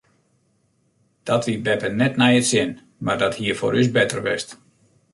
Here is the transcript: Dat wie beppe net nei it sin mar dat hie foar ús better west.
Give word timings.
Dat 1.27 1.43
wie 1.47 1.59
beppe 1.65 1.89
net 1.99 2.13
nei 2.21 2.33
it 2.39 2.47
sin 2.51 2.71
mar 3.03 3.19
dat 3.23 3.37
hie 3.39 3.57
foar 3.59 3.77
ús 3.81 3.89
better 3.97 4.21
west. 4.27 4.49